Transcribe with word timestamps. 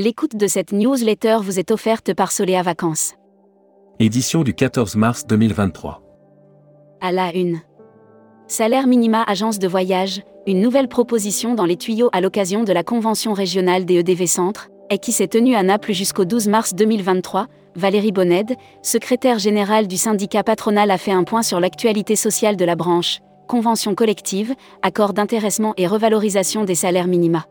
L'écoute 0.00 0.36
de 0.36 0.46
cette 0.46 0.70
newsletter 0.70 1.38
vous 1.42 1.58
est 1.58 1.72
offerte 1.72 2.14
par 2.14 2.30
Soléa 2.30 2.62
Vacances. 2.62 3.14
Édition 3.98 4.44
du 4.44 4.54
14 4.54 4.94
mars 4.94 5.26
2023. 5.26 6.00
À 7.00 7.10
la 7.10 7.34
une. 7.34 7.58
Salaire 8.46 8.86
minima 8.86 9.24
agence 9.24 9.58
de 9.58 9.66
voyage, 9.66 10.22
une 10.46 10.60
nouvelle 10.60 10.86
proposition 10.86 11.56
dans 11.56 11.64
les 11.64 11.76
tuyaux 11.76 12.10
à 12.12 12.20
l'occasion 12.20 12.62
de 12.62 12.72
la 12.72 12.84
convention 12.84 13.32
régionale 13.32 13.86
des 13.86 13.96
EDV 13.96 14.28
Centre, 14.28 14.68
et 14.88 14.98
qui 14.98 15.10
s'est 15.10 15.26
tenue 15.26 15.56
à 15.56 15.64
Naples 15.64 15.92
jusqu'au 15.92 16.24
12 16.24 16.46
mars 16.46 16.74
2023. 16.76 17.48
Valérie 17.74 18.12
Bonned, 18.12 18.54
secrétaire 18.82 19.40
générale 19.40 19.88
du 19.88 19.96
syndicat 19.96 20.44
patronal, 20.44 20.92
a 20.92 20.98
fait 20.98 21.10
un 21.10 21.24
point 21.24 21.42
sur 21.42 21.58
l'actualité 21.58 22.14
sociale 22.14 22.56
de 22.56 22.64
la 22.64 22.76
branche, 22.76 23.18
convention 23.48 23.96
collective, 23.96 24.54
accord 24.82 25.12
d'intéressement 25.12 25.74
et 25.76 25.88
revalorisation 25.88 26.64
des 26.64 26.76
salaires 26.76 27.08
minima. 27.08 27.46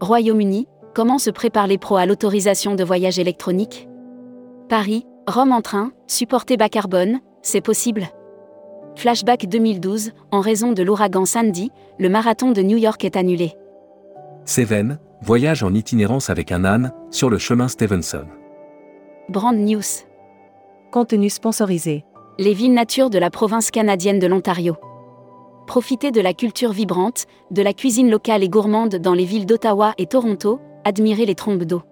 Royaume-Uni, 0.00 0.66
Comment 0.98 1.18
se 1.18 1.30
préparent 1.30 1.68
les 1.68 1.78
pros 1.78 1.96
à 1.96 2.06
l'autorisation 2.06 2.74
de 2.74 2.82
voyage 2.82 3.20
électronique? 3.20 3.88
Paris, 4.68 5.06
Rome 5.28 5.52
en 5.52 5.60
train, 5.60 5.92
supporter 6.08 6.56
bas 6.56 6.68
carbone, 6.68 7.20
c'est 7.40 7.60
possible 7.60 8.08
Flashback 8.96 9.46
2012, 9.48 10.10
en 10.32 10.40
raison 10.40 10.72
de 10.72 10.82
l'ouragan 10.82 11.24
Sandy, 11.24 11.70
le 12.00 12.08
marathon 12.08 12.50
de 12.50 12.62
New 12.62 12.78
York 12.78 13.04
est 13.04 13.14
annulé. 13.14 13.52
Seven, 14.44 14.98
voyage 15.22 15.62
en 15.62 15.72
itinérance 15.72 16.30
avec 16.30 16.50
un 16.50 16.64
âne, 16.64 16.92
sur 17.12 17.30
le 17.30 17.38
chemin 17.38 17.68
Stevenson. 17.68 18.26
Brand 19.28 19.56
News. 19.56 20.02
Contenu 20.90 21.30
sponsorisé. 21.30 22.04
Les 22.40 22.54
villes 22.54 22.74
nature 22.74 23.08
de 23.08 23.20
la 23.20 23.30
province 23.30 23.70
canadienne 23.70 24.18
de 24.18 24.26
l'Ontario. 24.26 24.74
Profitez 25.68 26.10
de 26.10 26.20
la 26.20 26.34
culture 26.34 26.72
vibrante, 26.72 27.26
de 27.52 27.62
la 27.62 27.72
cuisine 27.72 28.10
locale 28.10 28.42
et 28.42 28.48
gourmande 28.48 28.96
dans 28.96 29.14
les 29.14 29.26
villes 29.26 29.46
d'Ottawa 29.46 29.94
et 29.96 30.06
Toronto, 30.06 30.58
admirer 30.84 31.26
les 31.26 31.34
trompes 31.34 31.64
d'eau. 31.64 31.82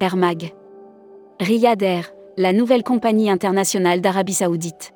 Air 0.00 0.16
Mag. 0.16 0.52
Riyad 1.40 1.82
Air, 1.82 2.12
la 2.36 2.52
nouvelle 2.52 2.82
compagnie 2.82 3.30
internationale 3.30 4.00
d'Arabie 4.00 4.34
Saoudite. 4.34 4.92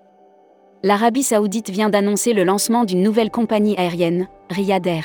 L'Arabie 0.82 1.22
Saoudite 1.22 1.70
vient 1.70 1.90
d'annoncer 1.90 2.32
le 2.32 2.44
lancement 2.44 2.84
d'une 2.84 3.02
nouvelle 3.02 3.30
compagnie 3.30 3.76
aérienne, 3.76 4.28
Riyad 4.50 4.86
Air. 4.86 5.04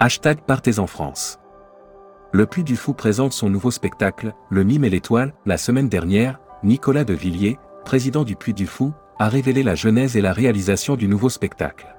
Hashtag 0.00 0.40
Partez 0.40 0.78
en 0.78 0.86
France. 0.86 1.38
Le 2.32 2.46
Puy 2.46 2.64
du 2.64 2.76
Fou 2.76 2.94
présente 2.94 3.32
son 3.32 3.50
nouveau 3.50 3.70
spectacle, 3.70 4.32
Le 4.48 4.64
Mime 4.64 4.84
et 4.84 4.90
l'Étoile. 4.90 5.34
La 5.44 5.58
semaine 5.58 5.88
dernière, 5.88 6.40
Nicolas 6.64 7.04
de 7.04 7.14
Villiers, 7.14 7.58
président 7.84 8.24
du 8.24 8.36
Puy 8.36 8.54
du 8.54 8.66
Fou, 8.66 8.92
a 9.18 9.28
révélé 9.28 9.62
la 9.62 9.74
genèse 9.74 10.16
et 10.16 10.20
la 10.20 10.32
réalisation 10.32 10.96
du 10.96 11.08
nouveau 11.08 11.28
spectacle. 11.28 11.94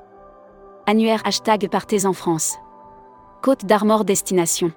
Annuaire 0.88 1.22
hashtag 1.26 1.70
Partez 1.70 2.06
en 2.06 2.14
France. 2.14 2.56
Côte 3.42 3.66
d'Armor 3.66 4.04
Destination 4.04 4.72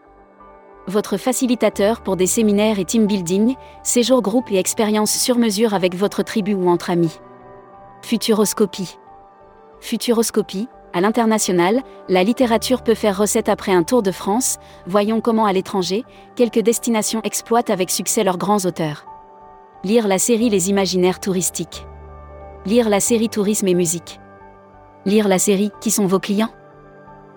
votre 0.89 1.17
facilitateur 1.17 2.01
pour 2.01 2.17
des 2.17 2.27
séminaires 2.27 2.79
et 2.79 2.85
team 2.85 3.07
building, 3.07 3.55
séjours 3.83 4.23
groupe 4.23 4.51
et 4.51 4.57
expériences 4.57 5.13
sur 5.13 5.39
mesure 5.39 5.75
avec 5.75 5.95
votre 5.95 6.23
tribu 6.23 6.55
ou 6.55 6.69
entre 6.69 6.91
amis. 6.91 7.19
Futuroscopie. 8.03 8.99
Futuroscopie, 9.81 10.69
à 10.93 11.01
l'international, 11.01 11.83
la 12.09 12.25
littérature 12.25 12.83
peut 12.83 12.95
faire 12.95 13.19
recette 13.19 13.49
après 13.49 13.73
un 13.73 13.83
tour 13.83 14.03
de 14.03 14.11
France, 14.11 14.59
voyons 14.87 15.21
comment 15.21 15.45
à 15.45 15.53
l'étranger, 15.53 16.05
quelques 16.37 16.61
destinations 16.61 17.21
exploitent 17.23 17.71
avec 17.71 17.91
succès 17.91 18.25
leurs 18.25 18.39
grands 18.39 18.65
auteurs. 18.65 19.05
Lire 19.85 20.09
la 20.09 20.19
série 20.19 20.49
Les 20.49 20.71
imaginaires 20.71 21.21
touristiques. 21.21 21.87
Lire 22.65 22.89
la 22.89 23.01
série 23.01 23.29
Tourisme 23.29 23.69
et 23.69 23.75
musique. 23.75 24.21
Lire 25.05 25.29
la 25.29 25.39
série 25.39 25.71
Qui 25.81 25.91
sont 25.91 26.07
vos 26.07 26.19
clients? 26.19 26.51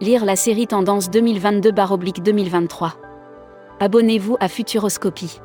Lire 0.02 0.24
la 0.24 0.36
série 0.36 0.66
Tendance 0.66 1.10
2022-2023. 1.10 3.09
Abonnez-vous 3.82 4.36
à 4.42 4.50
Futuroscopie. 4.50 5.40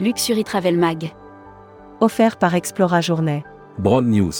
Luxury 0.00 0.42
Travel 0.42 0.76
Mag. 0.76 1.12
Offert 2.00 2.36
par 2.36 2.56
Explora 2.56 3.00
Journée. 3.00 3.44
Broad 3.78 4.06
News. 4.06 4.32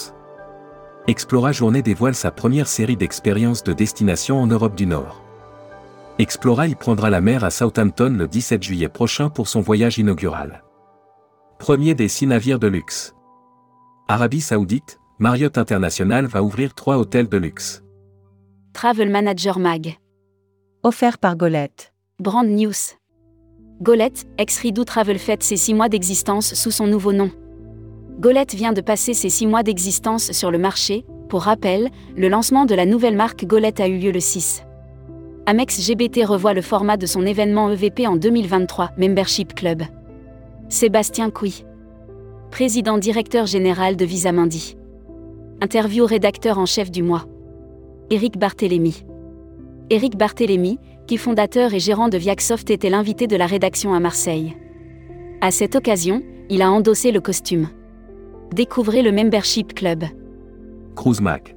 Explora 1.06 1.52
Journée 1.52 1.82
dévoile 1.82 2.16
sa 2.16 2.32
première 2.32 2.66
série 2.66 2.96
d'expériences 2.96 3.62
de 3.62 3.72
destination 3.72 4.40
en 4.40 4.48
Europe 4.48 4.74
du 4.74 4.86
Nord. 4.86 5.22
Explora 6.18 6.66
y 6.66 6.74
prendra 6.74 7.08
la 7.08 7.20
mer 7.20 7.44
à 7.44 7.50
Southampton 7.50 8.16
le 8.18 8.26
17 8.26 8.60
juillet 8.60 8.88
prochain 8.88 9.30
pour 9.30 9.46
son 9.46 9.60
voyage 9.60 9.96
inaugural. 9.96 10.64
Premier 11.60 11.94
des 11.94 12.08
six 12.08 12.26
navires 12.26 12.58
de 12.58 12.66
luxe. 12.66 13.14
Arabie 14.08 14.40
Saoudite, 14.40 14.98
Marriott 15.20 15.56
International 15.56 16.26
va 16.26 16.42
ouvrir 16.42 16.74
trois 16.74 16.96
hôtels 16.96 17.28
de 17.28 17.36
luxe. 17.36 17.84
Travel 18.72 19.08
Manager 19.08 19.60
Mag. 19.60 19.98
Offert 20.82 21.18
par 21.18 21.36
Golette. 21.36 21.92
Brand 22.18 22.48
News. 22.48 22.96
Golette, 23.82 24.24
ex-Ridou 24.38 24.84
Travel 24.84 25.18
fête 25.18 25.42
ses 25.42 25.56
six 25.56 25.74
mois 25.74 25.88
d'existence 25.88 26.54
sous 26.54 26.70
son 26.70 26.86
nouveau 26.86 27.12
nom. 27.12 27.30
Golette 28.20 28.54
vient 28.54 28.72
de 28.72 28.80
passer 28.80 29.14
ses 29.14 29.28
six 29.28 29.48
mois 29.48 29.64
d'existence 29.64 30.30
sur 30.30 30.52
le 30.52 30.58
marché. 30.58 31.04
Pour 31.28 31.42
rappel, 31.42 31.90
le 32.16 32.28
lancement 32.28 32.66
de 32.66 32.74
la 32.76 32.86
nouvelle 32.86 33.16
marque 33.16 33.44
Golette 33.44 33.80
a 33.80 33.88
eu 33.88 33.98
lieu 33.98 34.12
le 34.12 34.20
6. 34.20 34.62
Amex 35.46 35.84
GBT 35.84 36.24
revoit 36.24 36.54
le 36.54 36.62
format 36.62 36.96
de 36.96 37.06
son 37.06 37.26
événement 37.26 37.68
EVP 37.68 38.06
en 38.06 38.14
2023, 38.14 38.92
Membership 38.96 39.54
Club. 39.54 39.82
Sébastien 40.68 41.30
Couy. 41.30 41.64
Président 42.52 42.96
directeur 42.96 43.46
général 43.46 43.96
de 43.96 44.04
Visamundi. 44.04 44.76
Interview 45.60 46.06
rédacteur 46.06 46.58
en 46.58 46.66
chef 46.66 46.92
du 46.92 47.02
mois. 47.02 47.26
Éric 48.10 48.38
Barthélémy. 48.38 49.04
Éric 49.90 50.16
Barthélémy, 50.16 50.78
qui 51.06 51.16
fondateur 51.16 51.74
et 51.74 51.80
gérant 51.80 52.08
de 52.08 52.18
Viacsoft 52.18 52.70
était 52.70 52.90
l'invité 52.90 53.26
de 53.26 53.36
la 53.36 53.46
rédaction 53.46 53.94
à 53.94 54.00
Marseille. 54.00 54.56
À 55.40 55.50
cette 55.50 55.76
occasion, 55.76 56.22
il 56.48 56.62
a 56.62 56.70
endossé 56.70 57.12
le 57.12 57.20
costume. 57.20 57.68
Découvrez 58.52 59.02
le 59.02 59.12
Membership 59.12 59.74
Club. 59.74 60.04
Cruise 60.96 61.20
Mac. 61.20 61.56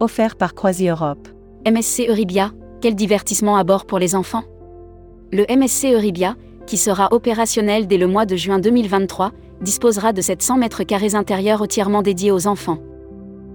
Offert 0.00 0.36
par 0.36 0.54
Croisi 0.54 0.88
Europe. 0.88 1.28
MSC 1.66 2.06
Euribia, 2.08 2.52
quel 2.80 2.94
divertissement 2.94 3.56
à 3.56 3.64
bord 3.64 3.86
pour 3.86 3.98
les 3.98 4.14
enfants 4.14 4.44
Le 5.32 5.44
MSC 5.48 5.92
Euribia, 5.92 6.36
qui 6.66 6.76
sera 6.76 7.08
opérationnel 7.12 7.86
dès 7.86 7.98
le 7.98 8.06
mois 8.06 8.26
de 8.26 8.36
juin 8.36 8.58
2023, 8.58 9.32
disposera 9.60 10.12
de 10.12 10.20
700 10.20 10.58
mètres 10.58 10.84
carrés 10.84 11.14
intérieurs 11.14 11.62
entièrement 11.62 12.02
dédiés 12.02 12.30
aux 12.30 12.46
enfants. 12.46 12.78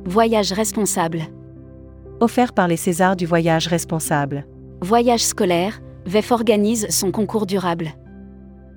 Voyage 0.05 0.51
responsable. 0.51 1.21
Offert 2.19 2.53
par 2.53 2.67
les 2.67 2.77
Césars 2.77 3.15
du 3.15 3.25
voyage 3.25 3.67
responsable. 3.67 4.45
Voyage 4.83 5.23
scolaire, 5.23 5.79
VEF 6.07 6.31
organise 6.31 6.87
son 6.89 7.11
concours 7.11 7.45
durable. 7.45 7.91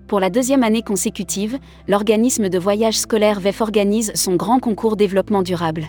Pour 0.07 0.21
la 0.21 0.29
deuxième 0.29 0.63
année 0.63 0.83
consécutive, 0.83 1.59
l'organisme 1.89 2.51
de 2.51 2.59
voyage 2.59 2.99
scolaire 2.99 3.41
VEF 3.41 3.63
organise 3.63 4.13
son 4.15 4.37
grand 4.37 4.59
concours 4.59 4.97
développement 4.97 5.41
durable. 5.41 5.87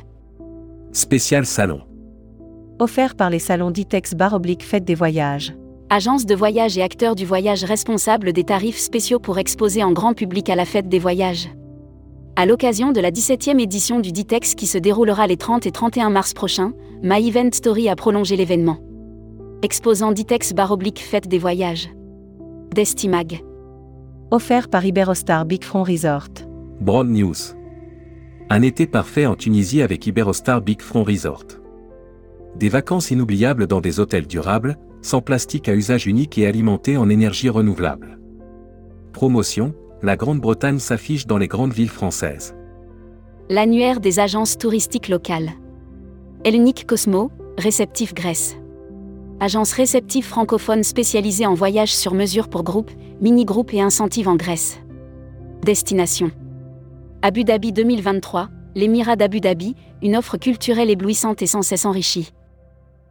Spécial 0.93 1.45
salon. 1.45 1.81
Offert 2.79 3.15
par 3.15 3.29
les 3.29 3.39
salons 3.39 3.71
Ditex 3.71 4.13
Bar 4.13 4.35
Oblique 4.35 4.63
Fête 4.63 4.85
des 4.85 4.95
Voyages. 4.95 5.53
Agence 5.89 6.25
de 6.25 6.33
voyage 6.33 6.77
et 6.77 6.81
acteurs 6.81 7.15
du 7.15 7.25
voyage 7.25 7.65
responsable 7.65 8.31
des 8.31 8.45
tarifs 8.45 8.79
spéciaux 8.79 9.19
pour 9.19 9.37
exposer 9.37 9.83
en 9.83 9.91
grand 9.91 10.13
public 10.13 10.49
à 10.49 10.55
la 10.55 10.63
fête 10.63 10.87
des 10.87 10.99
voyages. 10.99 11.49
À 12.37 12.45
l'occasion 12.45 12.93
de 12.93 13.01
la 13.01 13.11
17e 13.11 13.59
édition 13.59 13.99
du 13.99 14.13
Ditex 14.13 14.55
qui 14.55 14.65
se 14.65 14.77
déroulera 14.77 15.27
les 15.27 15.35
30 15.35 15.65
et 15.65 15.71
31 15.71 16.09
mars 16.09 16.33
prochains, 16.33 16.71
My 17.03 17.27
Event 17.27 17.49
Story 17.51 17.89
a 17.89 17.97
prolongé 17.97 18.37
l'événement. 18.37 18.77
Exposant 19.65 20.11
Ditex 20.11 20.53
Baroblique 20.53 20.99
Fête 20.99 21.27
des 21.27 21.39
Voyages. 21.39 21.89
Destimag. 22.75 23.43
Offert 24.29 24.69
par 24.69 24.85
Iberostar 24.85 25.43
Big 25.43 25.63
Front 25.63 25.81
Resort. 25.81 26.29
Broad 26.81 27.09
News. 27.09 27.33
Un 28.51 28.61
été 28.61 28.85
parfait 28.85 29.25
en 29.25 29.33
Tunisie 29.33 29.81
avec 29.81 30.05
Iberostar 30.05 30.61
Big 30.61 30.83
Front 30.83 31.03
Resort. 31.03 31.47
Des 32.56 32.69
vacances 32.69 33.09
inoubliables 33.09 33.65
dans 33.65 33.81
des 33.81 34.00
hôtels 34.00 34.27
durables, 34.27 34.77
sans 35.01 35.21
plastique 35.21 35.68
à 35.68 35.73
usage 35.73 36.06
unique 36.06 36.38
et 36.38 36.45
alimentés 36.45 36.97
en 36.97 37.09
énergie 37.09 37.50
renouvelable. 37.50 38.19
Promotion, 39.13 39.73
la 40.03 40.15
Grande-Bretagne 40.15 40.77
s'affiche 40.77 41.25
dans 41.25 41.39
les 41.39 41.47
grandes 41.47 41.73
villes 41.73 41.89
françaises. 41.89 42.56
L'annuaire 43.50 44.00
des 44.00 44.19
agences 44.19 44.59
touristiques 44.59 45.09
locales. 45.09 45.53
Hellenic 46.44 46.85
Cosmo, 46.85 47.31
réceptif 47.57 48.13
Grèce. 48.13 48.57
Agence 49.41 49.73
réceptive 49.73 50.23
francophone 50.23 50.83
spécialisée 50.83 51.45
en 51.45 51.53
voyages 51.53 51.93
sur 51.93 52.13
mesure 52.13 52.47
pour 52.47 52.63
groupes, 52.63 52.91
mini-groupes 53.19 53.73
et 53.73 53.81
incentives 53.81 54.29
en 54.29 54.37
Grèce. 54.37 54.79
Destination. 55.61 56.31
Abu 57.21 57.43
Dhabi 57.43 57.73
2023, 57.73 58.47
l'Émirat 58.75 59.17
d'Abu 59.17 59.41
Dhabi, 59.41 59.75
une 60.01 60.15
offre 60.15 60.37
culturelle 60.37 60.89
éblouissante 60.89 61.41
et 61.41 61.47
sans 61.47 61.63
cesse 61.63 61.85
enrichie. 61.85 62.31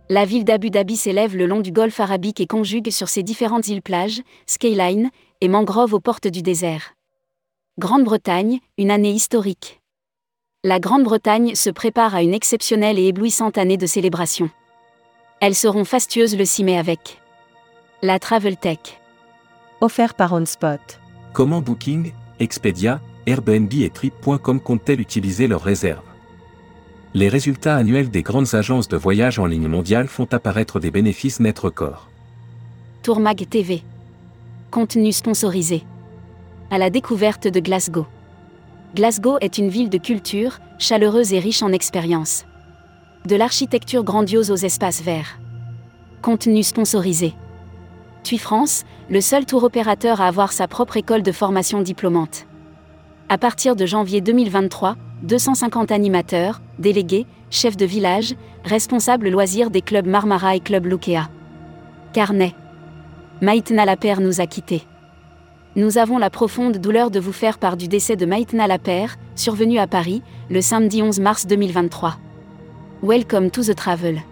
La 0.09 0.25
ville 0.25 0.45
d'Abu 0.45 0.71
Dhabi 0.71 0.97
s'élève 0.97 1.37
le 1.37 1.45
long 1.45 1.61
du 1.61 1.73
golfe 1.73 2.01
arabique 2.01 2.41
et 2.41 2.47
conjugue 2.47 2.91
sur 2.91 3.11
ses 3.11 3.23
différentes 3.23 3.69
îles-plages, 3.69 4.23
skyline 4.47 5.11
et 5.43 5.49
mangroves 5.49 5.93
aux 5.93 6.01
portes 6.01 6.29
du 6.29 6.41
désert. 6.41 6.95
Grande-Bretagne, 7.79 8.61
une 8.79 8.91
année 8.91 9.13
historique. 9.13 9.83
La 10.63 10.81
Grande-Bretagne 10.81 11.55
se 11.55 11.69
prépare 11.69 12.15
à 12.15 12.23
une 12.23 12.33
exceptionnelle 12.33 12.99
et 12.99 13.09
éblouissante 13.09 13.59
année 13.59 13.77
de 13.77 13.87
célébration. 13.87 14.49
Elles 15.41 15.55
seront 15.55 15.85
fastueuses 15.85 16.37
le 16.37 16.45
6 16.45 16.65
mai 16.65 16.79
avec 16.79 17.21
la 18.03 18.19
Travel 18.19 18.57
Tech. 18.57 19.01
Offert 19.81 20.15
par 20.15 20.33
OnSpot. 20.33 20.81
Comment 21.33 21.61
Booking, 21.61 22.13
Expedia, 22.39 23.01
Airbnb 23.27 23.73
et 23.75 23.91
Trip.com 23.91 24.61
comptent-elles 24.61 25.01
utiliser 25.01 25.47
leurs 25.47 25.63
réserves? 25.63 26.05
Les 27.15 27.29
résultats 27.29 27.77
annuels 27.77 28.11
des 28.11 28.23
grandes 28.23 28.55
agences 28.55 28.89
de 28.89 28.97
voyage 28.97 29.39
en 29.39 29.47
ligne 29.47 29.69
mondiale 29.69 30.09
font 30.09 30.29
apparaître 30.33 30.81
des 30.81 30.91
bénéfices 30.91 31.41
nets 31.41 31.59
records. 31.59 32.09
Tourmag 33.03 33.49
TV. 33.49 33.83
Contenu 34.71 35.13
sponsorisé. 35.13 35.85
À 36.71 36.79
la 36.79 36.91
découverte 36.91 37.49
de 37.49 37.61
Glasgow. 37.61 38.07
Glasgow 38.95 39.39
est 39.41 39.59
une 39.59 39.69
ville 39.69 39.91
de 39.91 39.99
culture, 39.99 40.59
chaleureuse 40.79 41.33
et 41.33 41.39
riche 41.39 41.63
en 41.63 41.73
expériences. 41.73 42.45
De 43.27 43.37
l'architecture 43.37 44.05
grandiose 44.05 44.51
aux 44.51 44.57
espaces 44.57 45.01
verts. 45.01 45.39
Contenu 46.21 46.63
sponsorisé. 46.63 47.33
TUI 48.23 48.37
France, 48.37 48.85
le 49.09 49.23
seul 49.23 49.47
tour 49.47 49.65
opérateur 49.65 50.21
à 50.21 50.27
avoir 50.27 50.53
sa 50.53 50.69
propre 50.69 50.99
école 50.99 51.23
de 51.23 51.33
formation 51.33 51.81
diplômante. 51.81 52.47
À 53.31 53.39
partir 53.39 53.77
de 53.77 53.87
janvier 53.87 54.21
2023, 54.21 54.97
250 55.23 55.91
animateurs, 55.91 56.61
délégués, 56.79 57.27
chefs 57.49 57.79
de 57.79 57.87
village, 57.87 58.35
responsables 58.63 59.31
loisirs 59.31 59.71
des 59.71 59.81
clubs 59.81 60.07
Marmara 60.07 60.55
et 60.57 60.61
Club 60.61 60.85
Lukea. 60.85 61.31
Carnet. 62.13 62.55
Maïtna 63.41 63.87
Lapère 63.87 64.21
nous 64.21 64.43
a 64.43 64.47
quittés. 64.47 64.83
Nous 65.77 65.97
avons 65.97 66.19
la 66.19 66.29
profonde 66.29 66.77
douleur 66.77 67.11
de 67.11 67.21
vous 67.21 67.33
faire 67.33 67.57
part 67.57 67.79
du 67.79 67.89
décès 67.89 68.17
de 68.17 68.27
Maïtna 68.27 68.67
Lapère, 68.67 69.17
survenu 69.35 69.79
à 69.79 69.87
Paris, 69.87 70.23
le 70.51 70.61
samedi 70.61 71.01
11 71.01 71.21
mars 71.21 71.47
2023. 71.47 72.19
Welcome 73.05 73.51
to 73.51 73.63
the 73.63 73.75
travel. 73.75 74.23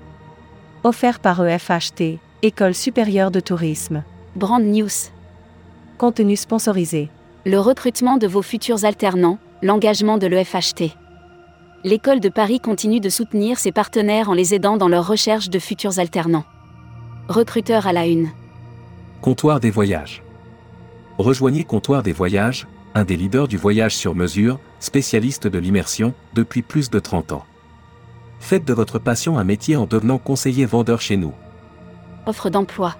Offert 0.82 1.20
par 1.20 1.46
EFHT, 1.46 2.19
École 2.40 2.74
supérieure 2.74 3.30
de 3.30 3.38
tourisme. 3.38 4.02
Brand 4.34 4.64
News. 4.64 5.10
Contenu 5.98 6.36
sponsorisé. 6.36 7.10
Le 7.44 7.60
recrutement 7.60 8.16
de 8.16 8.26
vos 8.26 8.40
futurs 8.40 8.86
alternants, 8.86 9.38
l'engagement 9.60 10.16
de 10.16 10.26
l'EFHT. 10.26 10.96
L'école 11.84 12.20
de 12.20 12.30
Paris 12.30 12.60
continue 12.60 13.00
de 13.00 13.10
soutenir 13.10 13.58
ses 13.58 13.72
partenaires 13.72 14.30
en 14.30 14.32
les 14.32 14.54
aidant 14.54 14.78
dans 14.78 14.88
leur 14.88 15.06
recherche 15.06 15.50
de 15.50 15.58
futurs 15.58 15.98
alternants. 15.98 16.46
Recruteur 17.28 17.86
à 17.86 17.92
la 17.92 18.06
une. 18.06 18.30
Comptoir 19.20 19.60
des 19.60 19.70
voyages. 19.70 20.22
Rejoignez 21.18 21.64
Comptoir 21.64 22.02
des 22.02 22.12
voyages, 22.12 22.66
un 22.94 23.04
des 23.04 23.18
leaders 23.18 23.48
du 23.48 23.58
voyage 23.58 23.94
sur 23.94 24.14
mesure, 24.14 24.58
spécialiste 24.80 25.46
de 25.46 25.58
l'immersion, 25.58 26.14
depuis 26.32 26.62
plus 26.62 26.88
de 26.88 27.00
30 27.00 27.32
ans. 27.32 27.44
Faites 28.42 28.64
de 28.64 28.74
votre 28.74 28.98
passion 28.98 29.38
un 29.38 29.44
métier 29.44 29.76
en 29.76 29.86
devenant 29.86 30.18
conseiller 30.18 30.66
vendeur 30.66 31.00
chez 31.00 31.16
nous. 31.16 31.32
Offre 32.26 32.50
d'emploi. 32.50 32.96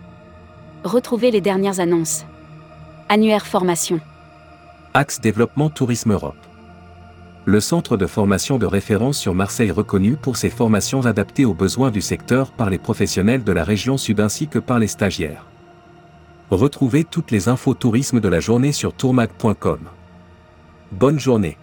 Retrouvez 0.85 1.33
les 1.33 1.41
dernières 1.41 1.81
annonces. 1.81 2.25
Annuaire 3.09 3.45
formation. 3.45 4.01
Axe 4.95 5.21
Développement 5.21 5.69
Tourisme 5.69 6.13
Europe. 6.13 6.37
Le 7.45 7.59
centre 7.59 7.97
de 7.97 8.07
formation 8.07 8.57
de 8.57 8.67
référence 8.67 9.19
sur 9.19 9.35
Marseille 9.35 9.73
reconnu 9.73 10.15
pour 10.15 10.37
ses 10.37 10.49
formations 10.49 11.07
adaptées 11.07 11.45
aux 11.45 11.55
besoins 11.55 11.91
du 11.91 12.03
secteur 12.03 12.53
par 12.53 12.71
les 12.71 12.79
professionnels 12.79 13.43
de 13.43 13.53
la 13.53 13.65
région 13.65 13.99
sud 13.99 14.21
ainsi 14.21 14.47
que 14.47 14.61
par 14.61 14.79
les 14.79 14.87
stagiaires. 14.87 15.45
Retrouvez 16.53 17.03
toutes 17.03 17.33
les 17.33 17.49
infos 17.49 17.75
tourisme 17.75 18.21
de 18.21 18.29
la 18.29 18.39
journée 18.39 18.71
sur 18.71 18.95
tourmag.com. 18.95 19.81
Bonne 20.93 21.19
journée. 21.19 21.59